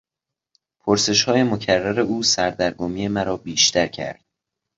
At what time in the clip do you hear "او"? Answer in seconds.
1.99-2.23